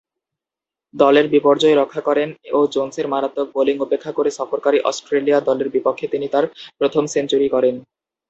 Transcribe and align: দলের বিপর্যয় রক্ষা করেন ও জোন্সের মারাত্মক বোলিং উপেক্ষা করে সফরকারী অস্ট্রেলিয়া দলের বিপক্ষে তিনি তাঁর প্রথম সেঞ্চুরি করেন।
দলের 0.93 1.25
বিপর্যয় 1.33 1.75
রক্ষা 1.77 2.01
করেন 2.07 2.29
ও 2.51 2.69
জোন্সের 2.73 3.07
মারাত্মক 3.07 3.47
বোলিং 3.55 3.75
উপেক্ষা 3.79 4.11
করে 4.17 4.29
সফরকারী 4.39 4.79
অস্ট্রেলিয়া 4.81 5.39
দলের 5.41 5.67
বিপক্ষে 5.75 6.05
তিনি 6.13 6.27
তাঁর 6.33 6.45
প্রথম 6.79 7.03
সেঞ্চুরি 7.13 7.47
করেন। 7.49 7.75